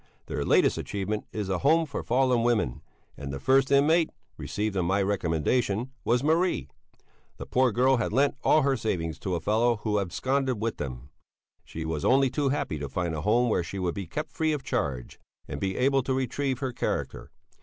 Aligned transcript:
Their 0.25 0.43
latest 0.43 0.79
achievement 0.79 1.27
is 1.31 1.47
a 1.47 1.59
Home 1.59 1.85
for 1.85 2.01
Fallen 2.01 2.41
Women, 2.41 2.81
and 3.15 3.31
the 3.31 3.39
first 3.39 3.71
inmate 3.71 4.09
received 4.35 4.75
on 4.75 4.85
my 4.85 4.99
recommendation 4.99 5.91
was 6.03 6.23
Marie! 6.23 6.71
The 7.37 7.45
poor 7.45 7.71
girl 7.71 7.97
had 7.97 8.11
lent 8.11 8.33
all 8.43 8.63
her 8.63 8.75
savings 8.75 9.19
to 9.19 9.35
a 9.35 9.39
fellow 9.39 9.75
who 9.83 9.99
absconded 9.99 10.55
with 10.59 10.77
them. 10.77 11.11
She 11.63 11.85
was 11.85 12.03
only 12.03 12.31
too 12.31 12.49
happy 12.49 12.79
to 12.79 12.89
find 12.89 13.13
a 13.13 13.21
home 13.21 13.47
where 13.47 13.63
she 13.63 13.77
would 13.77 13.93
be 13.93 14.07
kept 14.07 14.31
free 14.31 14.53
of 14.53 14.63
charge, 14.63 15.19
and 15.47 15.59
be 15.61 15.77
able 15.77 16.01
to 16.01 16.15
retrieve 16.15 16.57
her 16.61 16.71
character. 16.73 17.29